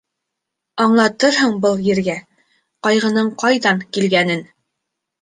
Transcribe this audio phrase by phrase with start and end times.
[0.85, 2.17] Аңлатырһың был Ергә
[2.89, 4.47] ҡайғының ҡайҙан килгәнен.